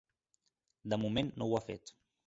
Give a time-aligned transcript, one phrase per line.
[0.95, 1.99] De moment, no ho ha fet.